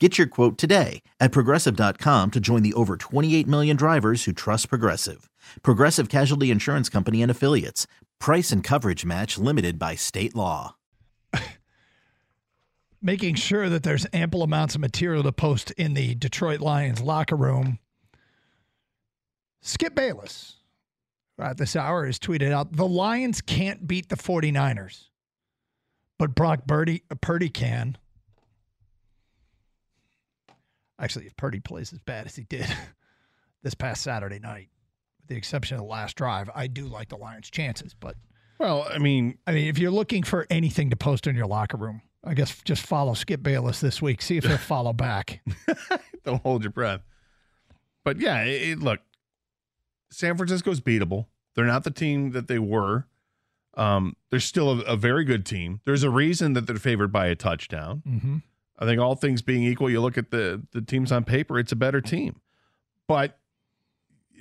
Get 0.00 0.18
your 0.18 0.26
quote 0.26 0.58
today 0.58 1.02
at 1.20 1.30
progressive.com 1.30 2.32
to 2.32 2.40
join 2.40 2.64
the 2.64 2.74
over 2.74 2.96
28 2.96 3.46
million 3.46 3.76
drivers 3.76 4.24
who 4.24 4.32
trust 4.32 4.68
Progressive. 4.68 5.30
Progressive 5.62 6.08
Casualty 6.08 6.50
Insurance 6.50 6.88
Company 6.88 7.22
and 7.22 7.30
Affiliates. 7.30 7.86
Price 8.18 8.50
and 8.50 8.64
coverage 8.64 9.04
match 9.04 9.38
limited 9.38 9.78
by 9.78 9.94
state 9.94 10.34
law. 10.34 10.74
Making 13.02 13.36
sure 13.36 13.68
that 13.68 13.84
there's 13.84 14.06
ample 14.12 14.42
amounts 14.42 14.74
of 14.74 14.80
material 14.80 15.22
to 15.22 15.30
post 15.32 15.70
in 15.72 15.94
the 15.94 16.16
Detroit 16.16 16.60
Lions 16.60 17.00
locker 17.00 17.36
room. 17.36 17.78
Skip 19.62 19.94
Bayless 19.94 20.56
at 21.38 21.56
this 21.56 21.76
hour 21.76 22.04
has 22.04 22.18
tweeted 22.18 22.50
out 22.50 22.72
the 22.72 22.86
Lions 22.86 23.40
can't 23.40 23.86
beat 23.86 24.08
the 24.08 24.16
49ers, 24.16 25.10
but 26.18 26.34
Brock 26.34 26.66
Birdie, 26.66 27.02
Purdy 27.20 27.48
can. 27.48 27.96
Actually, 30.98 31.26
if 31.26 31.36
Purdy 31.36 31.60
plays 31.60 31.92
as 31.92 31.98
bad 31.98 32.26
as 32.26 32.36
he 32.36 32.44
did 32.44 32.66
this 33.62 33.74
past 33.74 34.02
Saturday 34.02 34.38
night, 34.38 34.68
with 35.20 35.28
the 35.28 35.36
exception 35.36 35.76
of 35.76 35.82
the 35.82 35.88
last 35.88 36.16
drive, 36.16 36.50
I 36.54 36.66
do 36.66 36.86
like 36.86 37.08
the 37.08 37.16
Lions' 37.16 37.50
chances. 37.50 37.94
But 37.98 38.16
well, 38.58 38.86
I 38.90 38.98
mean, 38.98 39.38
I 39.46 39.52
mean, 39.52 39.66
if 39.66 39.78
you're 39.78 39.90
looking 39.90 40.22
for 40.22 40.46
anything 40.50 40.90
to 40.90 40.96
post 40.96 41.26
in 41.26 41.34
your 41.34 41.46
locker 41.46 41.76
room, 41.76 42.02
I 42.22 42.34
guess 42.34 42.62
just 42.64 42.86
follow 42.86 43.14
Skip 43.14 43.42
Bayless 43.42 43.80
this 43.80 44.00
week. 44.00 44.22
See 44.22 44.36
if 44.36 44.44
he'll 44.44 44.56
follow 44.58 44.92
back. 44.92 45.40
Don't 46.24 46.42
hold 46.42 46.62
your 46.62 46.72
breath. 46.72 47.02
But 48.04 48.20
yeah, 48.20 48.42
it, 48.42 48.78
look, 48.78 49.00
San 50.10 50.36
Francisco's 50.36 50.80
beatable. 50.80 51.26
They're 51.54 51.64
not 51.64 51.84
the 51.84 51.90
team 51.90 52.32
that 52.32 52.48
they 52.48 52.58
were. 52.58 53.06
Um, 53.76 54.16
they're 54.30 54.40
still 54.40 54.80
a, 54.80 54.82
a, 54.82 54.96
very 54.96 55.24
good 55.24 55.44
team. 55.44 55.80
There's 55.84 56.04
a 56.04 56.10
reason 56.10 56.52
that 56.52 56.66
they're 56.66 56.76
favored 56.76 57.12
by 57.12 57.26
a 57.26 57.34
touchdown. 57.34 58.02
Mm-hmm. 58.06 58.36
I 58.78 58.86
think 58.86 59.00
all 59.00 59.14
things 59.14 59.42
being 59.42 59.62
equal, 59.62 59.88
you 59.88 60.00
look 60.00 60.18
at 60.18 60.30
the 60.30 60.62
the 60.72 60.80
teams 60.80 61.12
on 61.12 61.24
paper, 61.24 61.58
it's 61.58 61.72
a 61.72 61.76
better 61.76 62.00
team. 62.00 62.40
But 63.06 63.38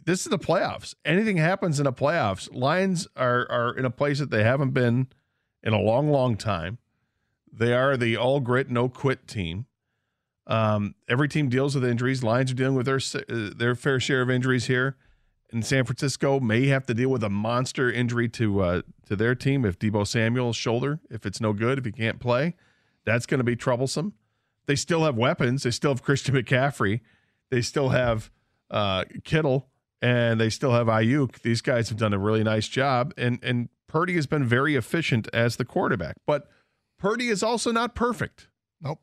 this 0.05 0.21
is 0.21 0.29
the 0.29 0.39
playoffs. 0.39 0.95
Anything 1.05 1.37
happens 1.37 1.79
in 1.79 1.85
the 1.85 1.93
playoffs. 1.93 2.53
Lions 2.53 3.07
are 3.15 3.49
are 3.49 3.75
in 3.77 3.85
a 3.85 3.91
place 3.91 4.19
that 4.19 4.31
they 4.31 4.43
haven't 4.43 4.71
been 4.71 5.07
in 5.61 5.73
a 5.73 5.79
long, 5.79 6.09
long 6.09 6.35
time. 6.35 6.77
They 7.51 7.73
are 7.73 7.95
the 7.95 8.17
all 8.17 8.39
grit, 8.39 8.69
no 8.69 8.89
quit 8.89 9.27
team. 9.27 9.67
Um, 10.45 10.95
every 11.07 11.29
team 11.29 11.47
deals 11.47 11.75
with 11.75 11.85
injuries. 11.85 12.23
Lions 12.23 12.51
are 12.51 12.55
dealing 12.55 12.75
with 12.75 12.85
their 12.85 12.99
uh, 13.29 13.51
their 13.55 13.75
fair 13.75 13.99
share 13.99 14.21
of 14.21 14.29
injuries 14.29 14.65
here. 14.65 14.97
And 15.51 15.63
San 15.63 15.85
Francisco 15.85 16.39
may 16.39 16.65
have 16.65 16.87
to 16.87 16.95
deal 16.95 17.09
with 17.09 17.23
a 17.23 17.29
monster 17.29 17.91
injury 17.91 18.27
to 18.29 18.61
uh, 18.61 18.81
to 19.05 19.15
their 19.15 19.35
team 19.35 19.63
if 19.63 19.77
Deebo 19.77 20.07
Samuel's 20.07 20.55
shoulder, 20.55 20.99
if 21.11 21.27
it's 21.27 21.39
no 21.39 21.53
good, 21.53 21.77
if 21.77 21.85
he 21.85 21.91
can't 21.91 22.19
play, 22.19 22.55
that's 23.05 23.27
going 23.27 23.37
to 23.37 23.43
be 23.43 23.55
troublesome 23.55 24.13
they 24.65 24.75
still 24.75 25.03
have 25.03 25.15
weapons. 25.15 25.63
They 25.63 25.71
still 25.71 25.91
have 25.91 26.03
Christian 26.03 26.35
McCaffrey. 26.35 27.01
They 27.49 27.61
still 27.61 27.89
have 27.89 28.31
uh, 28.71 29.05
Kittle, 29.23 29.69
and 30.01 30.39
they 30.39 30.49
still 30.49 30.71
have 30.71 30.87
Aiyuk. 30.87 31.41
These 31.41 31.61
guys 31.61 31.89
have 31.89 31.97
done 31.97 32.13
a 32.13 32.19
really 32.19 32.43
nice 32.43 32.67
job, 32.67 33.13
and 33.17 33.39
and 33.43 33.69
Purdy 33.87 34.15
has 34.15 34.25
been 34.25 34.45
very 34.45 34.75
efficient 34.75 35.27
as 35.33 35.57
the 35.57 35.65
quarterback. 35.65 36.15
But 36.25 36.47
Purdy 36.97 37.29
is 37.29 37.43
also 37.43 37.71
not 37.71 37.95
perfect. 37.95 38.47
Nope. 38.81 38.99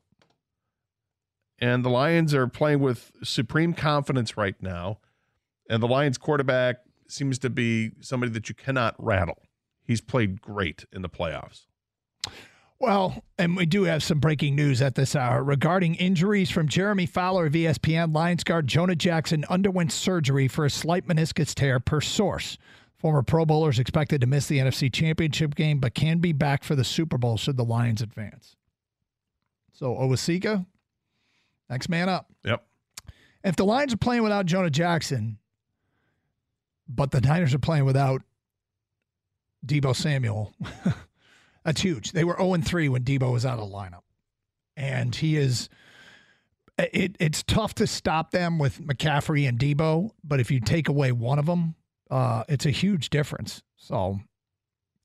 And 1.59 1.85
the 1.85 1.89
Lions 1.89 2.33
are 2.33 2.47
playing 2.47 2.79
with 2.79 3.11
supreme 3.23 3.73
confidence 3.73 4.35
right 4.35 4.55
now, 4.61 4.99
and 5.69 5.81
the 5.81 5.87
Lions 5.87 6.17
quarterback 6.17 6.77
seems 7.07 7.37
to 7.39 7.49
be 7.49 7.91
somebody 8.01 8.31
that 8.31 8.49
you 8.49 8.55
cannot 8.55 8.95
rattle. 8.97 9.37
He's 9.83 10.01
played 10.01 10.41
great 10.41 10.85
in 10.91 11.01
the 11.01 11.09
playoffs. 11.09 11.65
Well, 12.81 13.23
and 13.37 13.55
we 13.55 13.67
do 13.67 13.83
have 13.83 14.01
some 14.01 14.17
breaking 14.17 14.55
news 14.55 14.81
at 14.81 14.95
this 14.95 15.15
hour 15.15 15.43
regarding 15.43 15.93
injuries 15.93 16.49
from 16.49 16.67
Jeremy 16.67 17.05
Fowler 17.05 17.45
of 17.45 17.53
ESPN. 17.53 18.11
Lions 18.11 18.43
guard 18.43 18.65
Jonah 18.65 18.95
Jackson 18.95 19.45
underwent 19.51 19.91
surgery 19.91 20.47
for 20.47 20.65
a 20.65 20.69
slight 20.71 21.07
meniscus 21.07 21.53
tear 21.53 21.79
per 21.79 22.01
source. 22.01 22.57
Former 22.97 23.21
Pro 23.21 23.45
Bowler 23.45 23.69
is 23.69 23.77
expected 23.77 24.19
to 24.21 24.27
miss 24.27 24.47
the 24.47 24.57
NFC 24.57 24.91
Championship 24.91 25.53
game, 25.53 25.77
but 25.77 25.93
can 25.93 26.17
be 26.17 26.33
back 26.33 26.63
for 26.63 26.73
the 26.73 26.83
Super 26.83 27.19
Bowl 27.19 27.37
should 27.37 27.55
the 27.55 27.63
Lions 27.63 28.01
advance. 28.01 28.55
So 29.73 29.93
Awosika, 29.93 30.65
next 31.69 31.87
man 31.87 32.09
up. 32.09 32.31
Yep. 32.43 32.65
If 33.43 33.57
the 33.57 33.65
Lions 33.65 33.93
are 33.93 33.97
playing 33.97 34.23
without 34.23 34.47
Jonah 34.47 34.71
Jackson, 34.71 35.37
but 36.87 37.11
the 37.11 37.21
Niners 37.21 37.53
are 37.53 37.59
playing 37.59 37.85
without 37.85 38.23
Deebo 39.63 39.95
Samuel. 39.95 40.55
That's 41.63 41.81
huge. 41.81 42.11
They 42.11 42.23
were 42.23 42.35
0 42.37 42.55
3 42.57 42.89
when 42.89 43.03
Deebo 43.03 43.31
was 43.31 43.45
out 43.45 43.59
of 43.59 43.69
the 43.69 43.75
lineup. 43.75 44.01
And 44.75 45.13
he 45.13 45.37
is 45.37 45.69
it, 46.77 47.15
it's 47.19 47.43
tough 47.43 47.75
to 47.75 47.87
stop 47.87 48.31
them 48.31 48.57
with 48.57 48.79
McCaffrey 48.81 49.47
and 49.47 49.59
Deebo, 49.59 50.11
but 50.23 50.39
if 50.39 50.51
you 50.51 50.59
take 50.59 50.89
away 50.89 51.11
one 51.11 51.39
of 51.39 51.45
them, 51.45 51.75
uh, 52.09 52.43
it's 52.47 52.65
a 52.65 52.71
huge 52.71 53.09
difference. 53.09 53.61
So 53.77 54.19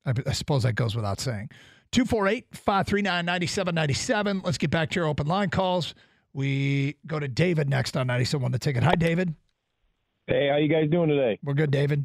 I, 0.04 0.14
I 0.26 0.32
suppose 0.32 0.62
that 0.62 0.74
goes 0.74 0.94
without 0.96 1.20
saying. 1.20 1.50
248 1.92 2.46
539 2.52 3.24
9797. 3.24 4.42
Let's 4.44 4.58
get 4.58 4.70
back 4.70 4.90
to 4.90 5.00
your 5.00 5.06
open 5.06 5.26
line 5.26 5.50
calls. 5.50 5.94
We 6.32 6.96
go 7.06 7.18
to 7.18 7.28
David 7.28 7.70
next 7.70 7.96
on 7.96 8.06
97 8.08 8.52
the 8.52 8.58
ticket. 8.58 8.82
Hi, 8.82 8.94
David. 8.94 9.34
Hey, 10.26 10.48
how 10.50 10.56
you 10.56 10.68
guys 10.68 10.90
doing 10.90 11.08
today? 11.08 11.38
We're 11.42 11.54
good, 11.54 11.70
David. 11.70 12.04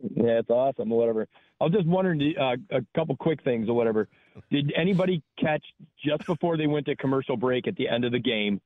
Yeah, 0.00 0.38
it's 0.40 0.50
awesome. 0.50 0.90
Whatever. 0.90 1.26
I 1.60 1.64
was 1.64 1.72
just 1.72 1.86
wondering 1.86 2.34
uh, 2.38 2.56
a 2.70 2.80
couple 2.94 3.16
quick 3.16 3.42
things 3.42 3.68
or 3.68 3.74
whatever. 3.74 4.08
Did 4.50 4.72
anybody 4.76 5.22
catch 5.38 5.64
just 6.04 6.26
before 6.26 6.56
they 6.56 6.66
went 6.66 6.86
to 6.86 6.96
commercial 6.96 7.36
break 7.36 7.66
at 7.66 7.76
the 7.76 7.88
end 7.88 8.04
of 8.04 8.12
the 8.12 8.18
game? 8.18 8.60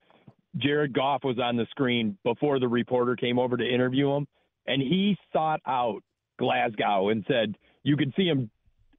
Jared 0.57 0.93
Goff 0.93 1.23
was 1.23 1.39
on 1.39 1.57
the 1.57 1.67
screen 1.71 2.19
before 2.25 2.59
the 2.59 2.67
reporter 2.67 3.15
came 3.15 3.39
over 3.39 3.57
to 3.57 3.65
interview 3.65 4.11
him, 4.11 4.27
and 4.67 4.83
he 4.83 5.17
sought 5.33 5.61
out 5.67 6.03
Glasgow 6.39 7.11
and 7.11 7.25
said 7.29 7.57
you 7.85 7.97
could 7.97 8.13
see 8.17 8.25
him 8.25 8.51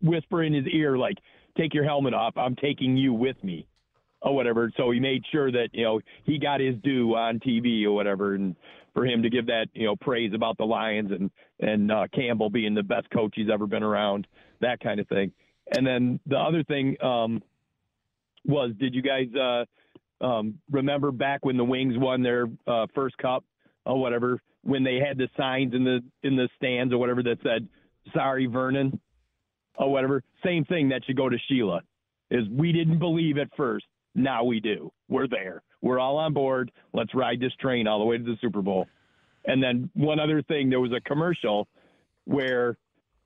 whisper 0.02 0.44
in 0.44 0.54
his 0.54 0.66
ear 0.68 0.98
like, 0.98 1.18
"Take 1.58 1.74
your 1.74 1.84
helmet 1.84 2.14
off. 2.14 2.38
I'm 2.38 2.56
taking 2.56 2.96
you 2.96 3.14
with 3.14 3.44
me." 3.44 3.68
or 4.22 4.36
whatever. 4.36 4.72
So 4.78 4.92
he 4.92 5.00
made 5.00 5.24
sure 5.32 5.52
that 5.52 5.70
you 5.74 5.84
know 5.84 6.00
he 6.26 6.38
got 6.38 6.60
his 6.60 6.76
due 6.84 7.16
on 7.16 7.40
TV 7.40 7.84
or 7.86 7.92
whatever, 7.92 8.36
and 8.36 8.56
for 8.94 9.06
him 9.06 9.24
to 9.24 9.30
give 9.30 9.46
that 9.48 9.68
you 9.74 9.86
know 9.86 9.96
praise 9.96 10.34
about 10.34 10.58
the 10.58 10.66
Lions 10.66 11.12
and 11.12 11.32
and 11.60 11.92
uh, 11.92 12.08
Campbell 12.14 12.50
being 12.50 12.74
the 12.74 12.84
best 12.84 13.10
coach 13.12 13.34
he's 13.36 13.50
ever 13.52 13.68
been 13.68 13.84
around, 13.84 14.28
that 14.60 14.80
kind 14.80 15.00
of 15.00 15.08
thing. 15.08 15.32
And 15.76 15.86
then 15.86 16.20
the 16.26 16.38
other 16.38 16.64
thing 16.64 16.98
um, 17.02 17.42
was, 18.46 18.72
did 18.80 18.94
you 18.94 19.02
guys 19.02 19.28
uh, 19.36 20.26
um, 20.26 20.56
remember 20.70 21.12
back 21.12 21.46
when 21.46 21.58
the 21.58 21.64
Wings 21.64 21.96
won 21.98 22.22
their 22.22 22.48
uh, 22.68 22.88
first 22.94 23.18
cup 23.18 23.46
or 23.86 24.00
whatever, 24.00 24.40
when 24.64 24.84
they 24.84 25.00
had 25.06 25.18
the 25.18 25.30
signs 25.38 25.74
in 25.74 25.84
the 25.84 26.02
in 26.24 26.36
the 26.36 26.50
stands 26.58 26.94
or 26.94 26.98
whatever 26.98 27.24
that 27.24 27.38
said 27.44 27.68
"Sorry, 28.14 28.46
Vernon" 28.46 29.00
or 29.76 29.92
whatever? 29.92 30.24
Same 30.44 30.66
thing 30.66 30.90
that 30.90 31.06
should 31.06 31.18
go 31.18 31.30
to 31.30 31.38
Sheila. 31.48 31.82
Is 32.30 32.48
we 32.50 32.72
didn't 32.72 33.00
believe 33.00 33.38
at 33.38 33.50
first, 33.58 33.86
now 34.16 34.44
we 34.44 34.60
do. 34.60 34.92
We're 35.12 35.28
there. 35.28 35.62
We're 35.82 36.00
all 36.00 36.18
on 36.18 36.34
board. 36.34 36.72
Let's 36.94 37.14
ride 37.14 37.40
this 37.40 37.54
train 37.60 37.86
all 37.88 38.00
the 38.00 38.06
way 38.06 38.18
to 38.18 38.24
the 38.24 38.38
Super 38.42 38.64
Bowl. 38.64 38.88
And 39.46 39.62
then 39.62 39.92
one 39.94 40.20
other 40.20 40.42
thing, 40.42 40.70
there 40.70 40.80
was 40.80 40.92
a 40.92 41.02
commercial 41.02 41.68
where 42.26 42.78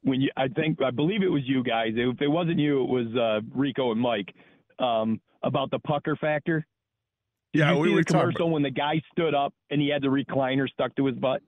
when 0.02 0.20
you, 0.20 0.30
I 0.36 0.48
think, 0.50 0.82
I 0.82 0.92
believe 0.92 1.22
it 1.24 1.32
was 1.32 1.44
you 1.46 1.64
guys. 1.64 1.94
If 1.96 2.22
it 2.22 2.28
wasn't 2.28 2.60
you, 2.60 2.84
it 2.84 2.90
was 2.90 3.16
uh, 3.16 3.42
Rico 3.54 3.92
and 3.92 4.02
Mike 4.02 4.34
um, 4.80 5.22
about 5.44 5.72
the 5.72 5.80
pucker 5.80 6.16
factor. 6.16 6.66
Did 7.54 7.60
Yeah, 7.60 7.74
you 7.74 7.80
we 7.80 7.88
see 7.90 7.94
were 7.94 8.00
the 8.02 8.06
talking 8.06 8.20
commercial 8.32 8.50
when 8.52 8.64
the 8.64 8.72
guy 8.72 9.02
stood 9.12 9.34
up 9.36 9.54
and 9.70 9.80
he 9.80 9.90
had 9.90 10.02
the 10.02 10.08
recliner 10.08 10.68
stuck 10.70 10.96
to 10.96 11.06
his 11.06 11.16
butt? 11.16 11.42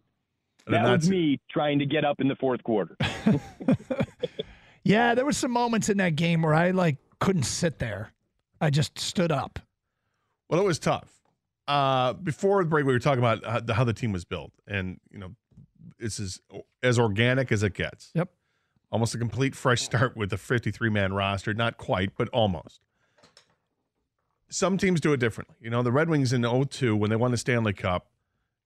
That 0.68 0.84
was 0.84 1.10
me 1.10 1.39
trying 1.50 1.80
to 1.80 1.86
get 1.86 2.04
up 2.06 2.19
in 2.19 2.28
the 2.28 2.36
fourth 2.36 2.62
quarter. 2.63 2.98
Yeah, 4.84 5.16
there 5.16 5.25
were 5.25 5.34
some 5.34 5.51
moments 5.51 5.89
in 5.89 5.98
that 5.98 6.16
game 6.16 6.42
where 6.42 6.54
I 6.54 6.72
like 6.72 6.95
couldn't 7.19 7.44
sit 7.44 7.78
there. 7.78 8.13
I 8.62 8.69
just 8.69 8.98
stood 8.98 9.34
up. 9.34 9.60
Well, 10.50 10.60
it 10.60 10.66
was 10.66 10.80
tough. 10.80 11.12
Uh, 11.68 12.14
before 12.14 12.64
the 12.64 12.70
break, 12.70 12.86
we 12.86 12.94
were 12.94 13.00
talking 13.00 13.20
about 13.20 13.46
how 13.46 13.60
the, 13.60 13.74
how 13.74 13.84
the 13.84 13.94
team 13.94 14.14
was 14.14 14.24
built, 14.24 14.54
and 14.66 15.00
you 15.12 15.20
know, 15.20 15.36
this 16.00 16.20
is 16.20 16.40
as 16.82 16.98
organic 16.98 17.52
as 17.52 17.64
it 17.64 17.74
gets. 17.74 18.12
Yep. 18.14 18.30
Almost 18.90 19.16
a 19.16 19.18
complete 19.18 19.54
fresh 19.54 19.82
start 19.82 20.16
with 20.16 20.32
a 20.32 20.38
53 20.38 20.90
man 20.90 21.14
roster. 21.14 21.54
Not 21.54 21.78
quite, 21.78 22.12
but 22.18 22.30
almost. 22.30 22.82
Some 24.50 24.78
teams 24.78 25.02
do 25.02 25.12
it 25.12 25.20
differently. 25.20 25.58
You 25.60 25.70
know, 25.70 25.84
the 25.84 25.92
Red 25.92 26.10
Wings 26.10 26.32
in 26.32 26.44
02, 26.44 26.96
when 26.96 27.10
they 27.10 27.18
won 27.18 27.32
the 27.32 27.38
Stanley 27.38 27.74
Cup, 27.74 28.08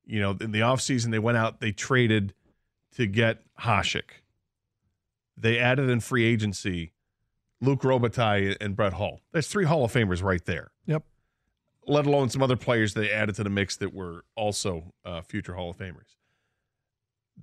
you 0.06 0.20
know, 0.20 0.38
in 0.40 0.52
the 0.52 0.60
offseason, 0.60 1.10
they 1.10 1.20
went 1.20 1.38
out, 1.38 1.60
they 1.60 1.72
traded 1.72 2.36
to 2.96 3.08
get 3.08 3.40
Hasek. 3.62 4.22
They 5.36 5.58
added 5.58 5.90
in 5.90 6.02
free 6.02 6.26
agency 6.26 6.94
Luc 7.62 7.82
Robitaille 7.82 8.58
and 8.62 8.76
Brett 8.76 8.94
Hull. 8.94 9.22
That's 9.32 9.48
three 9.48 9.66
Hall 9.66 9.84
of 9.84 9.94
Famers 9.94 10.22
right 10.22 10.44
there. 10.46 10.71
Let 11.88 12.06
alone 12.06 12.30
some 12.30 12.44
other 12.44 12.58
players 12.58 12.94
they 12.94 13.10
added 13.10 13.36
to 13.36 13.44
the 13.44 13.50
mix 13.50 13.76
that 13.78 13.94
were 13.94 14.24
also 14.36 14.94
uh, 15.06 15.22
future 15.22 15.54
Hall 15.54 15.72
of 15.72 15.78
Famers. 15.78 16.16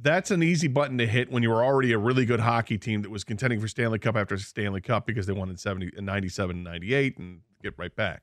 That's 0.00 0.30
an 0.30 0.42
easy 0.42 0.68
button 0.68 0.98
to 0.98 1.06
hit 1.06 1.30
when 1.30 1.42
you 1.42 1.50
were 1.50 1.64
already 1.64 1.92
a 1.92 1.98
really 1.98 2.24
good 2.24 2.40
hockey 2.40 2.78
team 2.78 3.02
that 3.02 3.10
was 3.10 3.24
contending 3.24 3.60
for 3.60 3.66
Stanley 3.66 3.98
Cup 3.98 4.16
after 4.16 4.36
Stanley 4.38 4.80
Cup 4.80 5.06
because 5.06 5.26
they 5.26 5.32
won 5.32 5.48
in 5.48 5.56
70 5.56 5.92
97 6.00 6.56
and 6.56 6.64
98 6.64 7.18
and 7.18 7.40
get 7.62 7.74
right 7.76 7.94
back. 7.94 8.22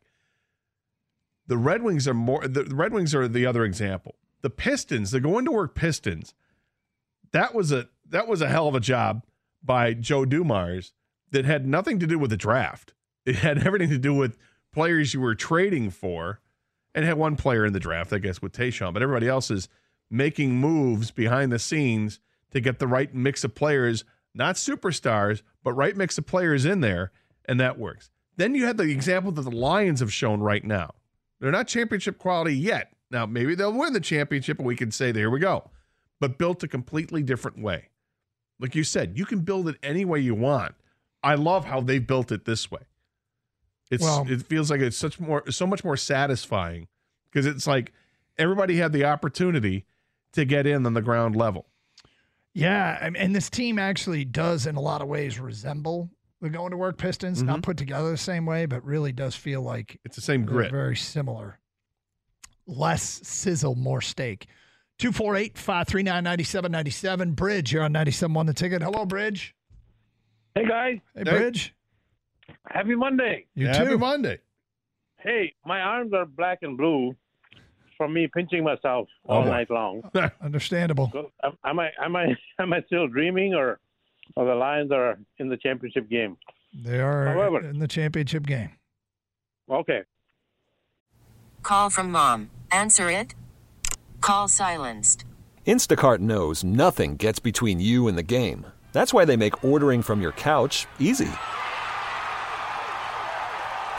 The 1.48 1.58
Red 1.58 1.84
Wings 1.84 2.08
are 2.08 2.14
more 2.14 2.48
the 2.48 2.64
Red 2.64 2.94
Wings 2.94 3.14
are 3.14 3.28
the 3.28 3.46
other 3.46 3.66
example. 3.66 4.16
The 4.42 4.50
Pistons, 4.50 5.12
the 5.12 5.20
going 5.20 5.44
to 5.46 5.52
work 5.52 5.76
Pistons, 5.76 6.34
that 7.32 7.54
was 7.54 7.72
a 7.72 7.90
that 8.10 8.28
was 8.28 8.42
a 8.42 8.48
hell 8.48 8.68
of 8.68 8.76
a 8.76 8.80
job 8.80 9.24
by 9.62 9.94
Joe 9.94 10.26
Dumars 10.26 10.94
that 11.32 11.46
had 11.46 11.68
nothing 11.68 12.00
to 12.00 12.08
do 12.08 12.18
with 12.18 12.30
the 12.30 12.38
draft. 12.38 12.94
It 13.26 13.36
had 13.36 13.66
everything 13.66 13.90
to 13.90 13.98
do 13.98 14.14
with 14.14 14.38
players 14.76 15.14
you 15.14 15.22
were 15.22 15.36
trading 15.36 15.90
for, 15.90 16.42
and 16.94 17.06
had 17.06 17.18
one 17.18 17.38
player 17.38 17.66
in 17.66 17.72
the 17.72 17.80
draft, 17.80 18.12
I 18.12 18.18
guess, 18.20 18.42
with 18.42 18.52
Tayshaun, 18.52 18.94
but 18.94 19.02
everybody 19.02 19.28
else 19.28 19.50
is 19.50 19.70
making 20.12 20.60
moves 20.60 21.12
behind 21.12 21.52
the 21.54 21.60
scenes 21.60 22.20
to 22.52 22.60
get 22.60 22.80
the 22.80 22.88
right 22.88 23.16
mix 23.16 23.46
of 23.46 23.56
players, 23.56 24.04
not 24.34 24.56
superstars, 24.56 25.44
but 25.64 25.72
right 25.72 25.96
mix 25.96 26.18
of 26.18 26.26
players 26.26 26.66
in 26.66 26.82
there, 26.82 27.14
and 27.46 27.58
that 27.58 27.80
works. 27.80 28.12
Then 28.36 28.54
you 28.54 28.66
have 28.66 28.76
the 28.76 28.84
example 28.84 29.32
that 29.32 29.44
the 29.44 29.50
Lions 29.50 30.02
have 30.02 30.12
shown 30.12 30.42
right 30.42 30.64
now. 30.64 30.94
They're 31.40 31.52
not 31.52 31.70
championship 31.70 32.18
quality 32.18 32.56
yet. 32.56 32.92
Now, 33.10 33.26
maybe 33.26 33.56
they'll 33.56 33.72
win 33.72 33.94
the 33.94 34.02
championship 34.02 34.58
and 34.60 34.68
we 34.68 34.76
can 34.76 34.92
say, 34.92 35.14
there 35.14 35.30
we 35.30 35.40
go. 35.40 35.70
But 36.20 36.38
built 36.38 36.64
a 36.64 36.68
completely 36.68 37.24
different 37.24 37.62
way. 37.62 37.90
Like 38.60 38.76
you 38.76 38.84
said, 38.84 39.18
you 39.18 39.26
can 39.26 39.40
build 39.40 39.70
it 39.70 39.78
any 39.82 40.04
way 40.04 40.20
you 40.20 40.36
want. 40.36 40.76
I 41.24 41.36
love 41.36 41.64
how 41.64 41.80
they 41.80 42.00
built 42.00 42.32
it 42.32 42.44
this 42.44 42.70
way. 42.70 42.82
It's 43.92 44.04
Well- 44.04 44.26
it 44.30 44.44
feels 44.44 44.72
like 44.72 44.82
it's 44.82 44.98
such 44.98 45.20
more 45.20 45.50
so 45.52 45.68
much 45.68 45.84
more 45.84 45.98
satisfying 45.98 46.88
because 47.32 47.46
it's 47.46 47.68
like 47.68 47.92
everybody 48.38 48.78
had 48.78 48.92
the 48.92 49.06
opportunity 49.06 49.86
to 50.34 50.46
get 50.46 50.66
in 50.66 50.86
on 50.86 50.94
the 50.94 51.02
ground 51.02 51.36
level. 51.36 51.68
Yeah, 52.54 52.98
and 53.02 53.36
this 53.36 53.50
team 53.50 53.78
actually 53.78 54.24
does, 54.24 54.66
in 54.66 54.76
a 54.78 54.82
lot 54.82 55.02
of 55.02 55.10
ways, 55.10 55.40
resemble 55.40 56.10
the 56.40 56.50
going 56.50 56.72
to 56.72 56.78
work 56.78 56.98
Pistons. 56.98 57.44
Not 57.44 57.56
mm-hmm. 57.56 57.62
put 57.62 57.78
together 57.78 58.10
the 58.12 58.18
same 58.18 58.46
way, 58.46 58.66
but 58.66 58.84
really 58.86 59.12
does 59.12 59.36
feel 59.36 59.62
like 59.62 60.00
It's 60.06 60.16
the 60.16 60.22
same 60.22 60.46
they're 60.46 60.56
grit. 60.56 60.72
very 60.72 60.96
similar. 60.96 61.60
Less 62.68 63.04
sizzle, 63.28 63.76
more 63.76 64.02
steak. 64.02 64.48
248 65.00 65.58
539 65.58 66.24
9797. 66.24 67.32
Bridge, 67.34 67.74
you're 67.74 67.84
on 67.84 67.92
97 67.92 68.38
on 68.38 68.46
the 68.46 68.54
ticket. 68.54 68.82
Hello, 68.82 69.06
Bridge. 69.06 69.54
Hey 70.56 70.66
guys, 70.68 71.00
Hey, 71.14 71.24
Hey. 71.26 71.32
Bridge. 71.32 71.76
Happy 72.68 72.96
Monday. 72.96 73.46
You 73.56 73.68
Happy 73.68 73.90
too. 73.92 73.98
Monday. 73.98 74.40
Hey, 75.20 75.54
my 75.66 75.80
arms 75.82 76.14
are 76.14 76.26
black 76.26 76.60
and 76.62 76.78
blue 76.78 77.16
from 77.98 78.14
me 78.14 78.28
pinching 78.34 78.64
myself 78.64 79.08
all 79.26 79.44
boy. 79.44 79.50
night 79.50 79.70
long. 79.72 80.02
Understandable. 80.42 81.10
So, 81.14 81.32
am- 81.44 81.58
am 81.64 81.80
I 81.80 81.90
am 82.04 82.16
I 82.16 82.26
am 82.60 82.74
I 82.74 82.82
still 82.88 83.08
dreaming 83.08 83.54
or 83.56 83.80
or 84.36 84.46
the 84.46 84.56
Lions 84.56 84.92
are 84.92 85.18
in 85.40 85.50
the 85.50 85.58
championship 85.58 86.10
game? 86.10 86.38
They 86.84 87.00
are 87.00 87.28
However- 87.28 87.62
in 87.68 87.80
the 87.80 87.88
championship 87.88 88.46
game. 88.46 88.72
Okay. 89.70 90.04
Call 91.64 91.90
from 91.90 92.12
mom. 92.12 92.50
Answer 92.72 93.10
it. 93.10 93.34
Call 94.22 94.48
silenced. 94.48 95.26
Instacart 95.66 96.20
knows 96.20 96.64
nothing 96.64 97.16
gets 97.16 97.40
between 97.40 97.80
you 97.80 98.08
and 98.08 98.18
the 98.18 98.24
game. 98.24 98.68
That's 98.92 99.14
why 99.14 99.26
they 99.26 99.36
make 99.38 99.64
ordering 99.64 100.02
from 100.04 100.22
your 100.22 100.32
couch 100.34 100.86
easy. 101.00 101.30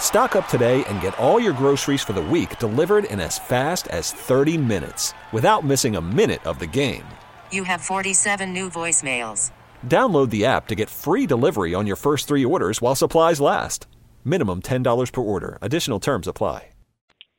Stock 0.06 0.37
up 0.37 0.47
today 0.47 0.85
and 0.85 1.00
get 1.00 1.19
all 1.19 1.41
your 1.41 1.53
groceries 1.53 2.00
for 2.00 2.12
the 2.12 2.23
week 2.23 2.61
delivered 2.61 3.06
in 3.06 3.19
as 3.19 3.41
fast 3.41 3.88
as 3.88 4.12
30 4.12 4.56
minutes 4.56 5.14
without 5.32 5.64
missing 5.64 5.97
a 5.97 6.00
minute 6.00 6.47
of 6.47 6.61
the 6.61 6.67
game. 6.67 7.03
You 7.50 7.64
have 7.64 7.81
47 7.81 8.53
new 8.53 8.70
voicemails. 8.70 9.50
Download 9.87 10.31
the 10.31 10.44
app 10.47 10.69
to 10.69 10.76
get 10.76 10.88
free 10.88 11.26
delivery 11.26 11.75
on 11.75 11.88
your 11.88 11.97
first 11.97 12.29
three 12.29 12.44
orders 12.44 12.81
while 12.81 12.94
supplies 12.94 13.41
last. 13.41 13.88
Minimum 14.25 14.62
$10 14.62 15.12
per 15.12 15.20
order. 15.20 15.58
Additional 15.61 15.99
terms 15.99 16.29
apply. 16.29 16.69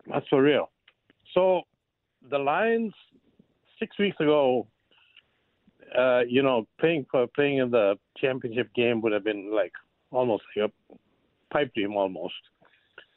That's 0.05 0.27
for 0.27 0.41
real. 0.41 0.69
So 1.33 1.61
the 2.29 2.37
Lions 2.37 2.93
six 3.79 3.97
weeks 3.97 4.19
ago, 4.19 4.67
uh, 5.97 6.23
you 6.27 6.43
know, 6.43 6.67
playing 6.81 7.05
for 7.09 7.27
playing 7.27 7.59
in 7.59 7.71
the 7.71 7.95
championship 8.17 8.73
game 8.75 9.01
would 9.03 9.13
have 9.13 9.23
been 9.23 9.55
like 9.55 9.71
almost 10.11 10.43
like 10.53 10.69
a 10.69 10.95
pipe 11.49 11.73
dream 11.73 11.95
almost. 11.95 12.33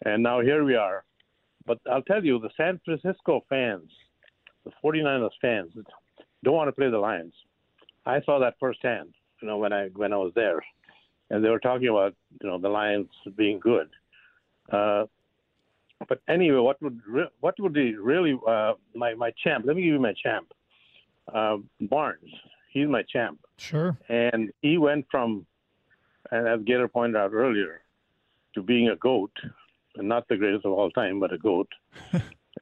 And 0.05 0.23
now 0.23 0.41
here 0.41 0.65
we 0.65 0.75
are. 0.77 1.05
But 1.67 1.79
I'll 1.91 2.03
tell 2.03 2.25
you, 2.25 2.39
the 2.39 2.51
San 2.57 2.81
Francisco 2.85 3.45
fans, 3.49 3.91
the 4.65 4.73
49ers 4.83 5.31
fans, 5.41 5.73
don't 6.43 6.55
want 6.55 6.69
to 6.69 6.73
play 6.73 6.91
the 6.91 6.99
Lions. 6.99 7.35
I 8.07 8.23
saw 8.23 8.39
that 8.39 8.55
firsthand, 8.59 9.11
you 9.43 9.49
know, 9.49 9.59
when 9.59 9.73
I 9.73 9.89
when 9.95 10.13
I 10.13 10.17
was 10.17 10.33
there, 10.35 10.61
and 11.29 11.45
they 11.45 11.51
were 11.51 11.61
talking 11.61 11.89
about 11.89 12.15
you 12.43 12.49
know 12.49 12.59
the 12.59 12.69
Lions 12.71 13.09
being 13.37 13.59
good. 13.61 13.89
Uh, 14.73 15.05
but 16.09 16.21
anyway, 16.29 16.59
what 16.59 16.81
would 16.81 16.99
re- 17.07 17.29
what 17.41 17.61
would 17.61 17.75
be 17.75 17.95
really 17.97 18.39
uh, 18.49 18.73
my 18.95 19.15
my 19.15 19.33
champ? 19.45 19.67
Let 19.67 19.77
me 19.77 19.83
give 19.83 19.93
you 19.93 20.01
my 20.01 20.15
champ, 20.15 20.51
uh, 21.33 21.59
Barnes. 21.83 22.31
He's 22.73 22.89
my 22.89 23.03
champ, 23.03 23.39
Sure. 23.59 23.99
and 24.09 24.51
he 24.63 24.79
went 24.79 25.05
from, 25.11 25.45
and 26.31 26.49
as 26.49 26.61
Gator 26.65 26.89
pointed 26.89 27.17
out 27.19 27.33
earlier, 27.35 27.83
to 28.55 28.63
being 28.63 28.89
a 28.89 28.97
goat, 28.97 29.33
not 29.97 30.29
the 30.29 30.37
greatest 30.37 30.65
of 30.65 30.73
all 30.73 30.91
time, 30.91 31.21
but 31.21 31.33
a 31.33 31.39
goat, 31.39 31.69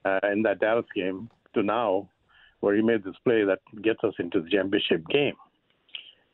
uh, 0.04 0.20
in 0.32 0.42
that 0.42 0.61
Dallas 0.61 0.87
game, 0.94 1.30
to 1.54 1.62
now, 1.62 2.08
where 2.61 2.75
he 2.75 2.82
made 2.82 3.04
this 3.04 3.14
play 3.25 3.44
that 3.44 3.61
gets 3.82 4.02
us 4.04 4.14
into 4.18 4.40
the 4.40 4.50
championship 4.50 5.06
game. 5.08 5.35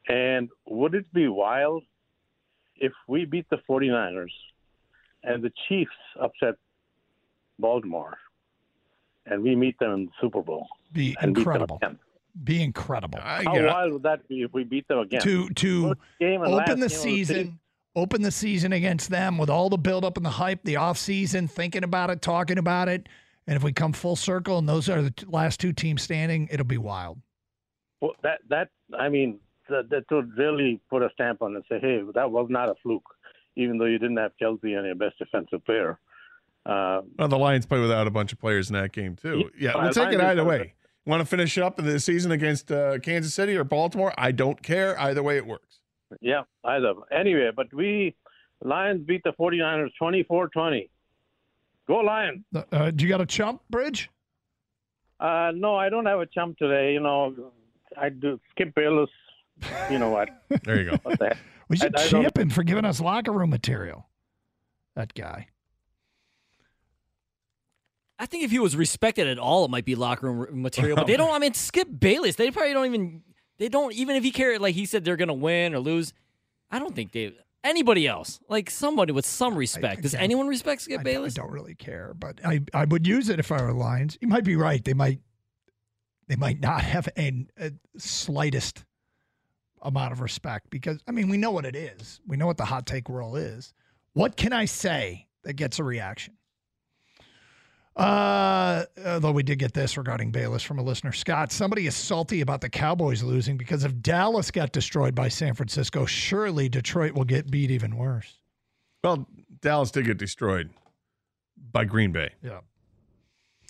And 0.09 0.49
would 0.67 0.95
it 0.95 1.13
be 1.13 1.29
wild 1.29 1.83
if 2.77 2.93
we 3.09 3.25
beat 3.25 3.49
the 3.51 3.59
49ers 3.69 4.33
and 5.23 5.43
the 5.43 5.53
Chiefs 5.69 5.91
upset 6.21 6.55
Baltimore 7.59 8.19
and 9.27 9.43
we 9.43 9.57
meet 9.57 9.79
them 9.79 9.93
in 9.93 10.05
the 10.07 10.13
Super 10.21 10.43
Bowl 10.43 10.67
Be 10.93 11.17
incredible. 11.23 11.77
beat 11.77 11.81
them 11.81 11.91
again? 11.93 11.99
Be 12.43 12.63
incredible. 12.63 13.21
How 13.23 13.43
wild 13.47 13.93
would 13.93 14.03
that 14.03 14.27
be 14.29 14.43
if 14.43 14.53
we 14.53 14.65
beat 14.65 14.89
them 14.89 14.99
again? 14.99 15.21
To 15.23 15.49
to 15.51 15.89
First 15.89 16.01
game 16.19 16.43
and 16.43 16.53
last 16.53 16.71
open 16.71 16.81
the 16.81 16.89
game 16.89 16.97
of 16.97 17.03
season, 17.03 17.37
season. 17.37 17.59
Open 17.97 18.23
the 18.23 18.31
season 18.31 18.73
against 18.73 19.09
them 19.09 19.39
with 19.39 19.49
all 19.49 19.69
the 19.69 19.79
buildup 19.79 20.17
and 20.17 20.27
the 20.27 20.31
hype, 20.31 20.65
the 20.65 20.77
off 20.77 20.99
season, 20.99 21.47
thinking 21.47 21.85
about 21.85 22.11
it, 22.11 22.23
talking 22.23 22.59
about 22.59 22.89
it, 22.89 23.09
and 23.47 23.57
if 23.57 23.63
we 23.63 23.73
come 23.73 23.93
full 23.93 24.17
circle 24.17 24.59
and 24.59 24.69
those 24.69 24.89
are 24.89 25.03
the 25.03 25.13
last 25.29 25.61
two 25.61 25.73
teams 25.73 26.03
standing, 26.03 26.49
it'll 26.51 26.67
be 26.67 26.79
wild. 26.79 27.21
Well, 28.01 28.13
that 28.23 28.41
that 28.49 28.71
I 28.99 29.09
mean 29.09 29.39
that, 29.69 29.91
that 29.91 30.05
would 30.11 30.37
really 30.37 30.81
put 30.91 31.03
a 31.03 31.11
stamp 31.15 31.43
on 31.43 31.53
it 31.53 31.57
and 31.57 31.65
say, 31.69 31.79
hey, 31.81 32.03
that 32.15 32.31
was 32.31 32.49
not 32.51 32.69
a 32.69 32.75
fluke, 32.83 33.05
even 33.57 33.79
though 33.79 33.87
you 33.87 33.99
didn't 33.99 34.17
have 34.17 34.33
Kelce 34.41 34.77
and 34.77 34.87
your 34.87 34.95
best 34.95 35.19
defensive 35.19 35.65
player. 35.65 35.99
Uh, 36.67 37.03
well, 37.19 37.29
the 37.29 37.39
Lions 37.39 37.67
play 37.67 37.79
without 37.79 38.07
a 38.07 38.11
bunch 38.11 38.33
of 38.33 38.41
players 38.41 38.71
in 38.71 38.75
that 38.75 38.93
game 38.93 39.17
too. 39.17 39.51
Yeah, 39.59 39.73
Yeah, 39.73 39.83
we'll 39.83 39.93
the 39.93 40.05
take 40.05 40.15
it 40.15 40.21
either 40.21 40.45
way. 40.45 40.75
Want 41.07 41.21
to 41.21 41.27
finish 41.27 41.59
up 41.59 41.77
the 41.77 42.01
season 42.01 42.33
against 42.33 42.73
uh, 42.73 42.99
Kansas 42.99 43.35
City 43.35 43.55
or 43.57 43.65
Baltimore? 43.65 44.15
I 44.17 44.33
don't 44.33 44.63
care. 44.63 44.99
Either 44.99 45.23
way, 45.23 45.37
it 45.37 45.47
works. 45.47 45.81
Yeah, 46.21 46.43
I 46.65 46.79
love 46.79 46.97
either. 47.11 47.21
Anyway, 47.21 47.51
but 47.55 47.73
we 47.75 48.15
Lions 48.63 49.05
beat 49.07 49.23
the 49.25 49.33
49ers 49.33 49.91
24-20. 50.01 50.89
Go 51.87 51.97
Lions! 51.97 52.45
Uh, 52.55 52.63
Uh, 52.73 52.91
do 52.91 53.05
you 53.05 53.11
got 53.11 53.21
a 53.21 53.27
chump 53.27 53.61
bridge? 53.71 54.09
Uh, 55.21 55.53
no, 55.55 55.77
I 55.77 55.89
don't 55.91 56.07
have 56.07 56.21
a 56.21 56.27
chump 56.27 56.59
today. 56.59 56.93
You 56.93 57.01
know, 57.01 57.53
I 57.97 58.09
do 58.09 58.41
Skip 58.51 58.75
Bayless. 58.75 59.11
You 59.91 59.99
know 59.99 60.11
what? 60.11 60.29
There 60.65 60.81
you 60.83 60.91
go. 60.91 60.97
What 61.03 61.19
the 61.19 61.27
heck? 61.27 61.39
We 61.69 61.77
should 61.79 61.97
I 61.97 62.09
don't- 62.09 62.37
him 62.39 62.51
for 62.51 62.63
giving 62.63 62.85
us 62.85 63.01
locker 63.01 63.33
room 63.33 63.49
material. 63.51 64.07
That 64.97 65.15
guy. 65.15 65.49
I 68.19 68.27
think 68.27 68.45
if 68.45 68.51
he 68.51 68.59
was 68.59 68.77
respected 68.77 69.27
at 69.27 69.39
all, 69.39 69.65
it 69.65 69.71
might 69.71 69.85
be 69.85 69.95
locker 69.95 70.31
room 70.31 70.63
material. 70.63 70.97
But 70.97 71.07
they 71.07 71.17
don't. 71.17 71.33
I 71.35 71.39
mean, 71.39 71.55
Skip 71.55 71.89
Bayless. 71.99 72.37
They 72.37 72.51
probably 72.51 72.73
don't 72.73 72.87
even. 72.87 73.23
They 73.59 73.69
don't 73.69 73.93
even 73.93 74.17
if 74.17 74.25
he 74.25 74.31
cared. 74.31 74.61
Like 74.61 74.75
he 74.75 74.87
said, 74.87 75.05
they're 75.05 75.17
gonna 75.17 75.35
win 75.35 75.75
or 75.75 75.79
lose. 75.79 76.13
I 76.71 76.79
don't 76.79 76.95
think 76.95 77.13
they. 77.13 77.35
Anybody 77.63 78.07
else, 78.07 78.41
like 78.49 78.69
somebody 78.69 79.13
with 79.13 79.25
some 79.25 79.57
respect. 79.57 80.03
Does 80.03 80.15
anyone 80.15 80.49
respect 80.49 80.83
Skip 80.83 80.99
I, 80.99 81.01
I 81.01 81.05
Bayless? 81.05 81.33
don't 81.33 81.51
really 81.51 81.75
care, 81.75 82.13
but 82.15 82.39
I, 82.45 82.61
I 82.75 82.85
would 82.85 83.07
use 83.07 83.31
it 83.31 83.39
if 83.39 83.51
I 83.51 83.63
were 83.63 83.73
Lions. 83.73 84.19
You 84.21 84.29
might 84.29 84.45
be 84.45 84.55
right. 84.55 84.85
They 84.85 84.93
might 84.93 85.21
they 86.29 86.37
might 86.37 86.61
not 86.61 86.83
have 86.83 87.09
a, 87.17 87.47
a 87.59 87.73
slightest 87.97 88.85
amount 89.81 90.13
of 90.13 90.21
respect 90.21 90.69
because 90.69 91.03
I 91.09 91.13
mean 91.13 91.29
we 91.31 91.39
know 91.39 91.53
what 91.53 91.65
it 91.65 91.75
is. 91.75 92.21
We 92.27 92.37
know 92.37 92.47
what 92.47 92.59
the 92.59 92.67
hot 92.67 92.87
take 92.87 93.09
world 93.09 93.39
is. 93.39 93.73
What 94.13 94.37
can 94.37 94.53
I 94.53 94.67
say 94.67 95.29
that 95.45 95.55
gets 95.55 95.79
a 95.79 95.85
reaction? 95.85 96.35
Uh, 97.97 98.85
although 99.07 99.31
we 99.31 99.43
did 99.45 99.59
get 99.59 99.73
this 99.73 99.97
regarding 99.97 100.31
Bayless 100.33 100.63
from 100.63 100.79
a 100.79 100.83
listener, 100.83 101.13
Scott. 101.13 101.53
Somebody 101.53 101.87
is 101.87 101.95
salty 101.95 102.41
about 102.41 102.61
the 102.61 102.69
Cowboys 102.69 103.23
losing 103.23 103.57
because 103.57 103.85
if 103.85 104.01
Dallas 104.03 104.51
got 104.51 104.73
destroyed 104.73 105.15
by 105.15 105.29
San 105.29 105.55
Francisco, 105.55 106.05
surely 106.05 106.69
Detroit 106.69 107.13
will 107.13 107.25
get 107.25 107.51
beat 107.51 107.71
even 107.71 107.97
worse. 107.97 108.39
Well, 109.05 109.29
Dallas 109.61 109.91
did 109.93 110.07
get 110.07 110.19
destroyed 110.19 110.71
by 111.73 111.85
Green 111.85 112.11
Bay, 112.11 112.31
Yeah. 112.43 112.61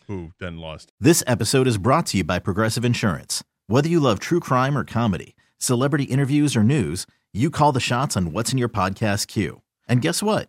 who 0.07 0.33
then 0.39 0.59
lost. 0.59 0.93
This 0.99 1.23
episode 1.27 1.67
is 1.67 1.77
brought 1.77 2.07
to 2.07 2.19
you 2.19 2.25
by 2.25 2.39
Progressive 2.39 2.85
Insurance. 2.85 3.45
Whether 3.67 3.89
you 3.89 4.01
love 4.01 4.21
true 4.21 4.41
crime 4.41 4.77
or 4.77 4.85
comedy, 4.85 5.37
celebrity 5.59 6.05
interviews 6.05 6.57
or 6.57 6.63
news, 6.65 7.07
you 7.33 7.51
call 7.51 7.73
the 7.73 7.81
shots 7.81 8.17
on 8.17 8.33
what's 8.33 8.53
in 8.53 8.59
your 8.59 8.69
podcast 8.71 9.27
queue. 9.27 9.61
And 9.87 10.01
guess 10.01 10.23
what? 10.23 10.49